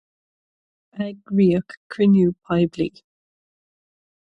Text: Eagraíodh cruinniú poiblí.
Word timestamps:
Eagraíodh 1.07 1.75
cruinniú 1.93 2.33
poiblí. 2.45 2.87